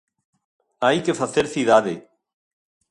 Hai 0.85 0.97
que 1.05 1.17
facer 1.21 1.45
cidade. 1.55 1.93